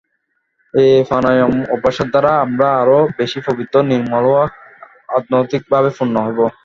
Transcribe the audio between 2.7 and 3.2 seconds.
আরও